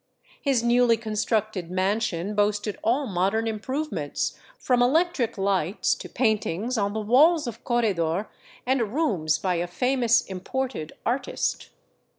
His 0.41 0.63
newly 0.63 0.97
constructed 0.97 1.69
mansion 1.69 2.33
boasted 2.33 2.75
all 2.83 3.05
mod 3.05 3.35
ern 3.35 3.45
improvements, 3.47 4.35
from 4.57 4.81
electric 4.81 5.37
lights 5.37 5.93
to 5.93 6.09
paintings 6.09 6.75
on 6.75 6.93
the 6.93 6.99
walls 6.99 7.45
of 7.45 7.63
corredor 7.63 8.27
and 8.65 8.95
rooms 8.95 9.37
"by 9.37 9.57
a 9.57 9.67
famous 9.67 10.21
imported 10.21 10.91
artist." 11.05 11.69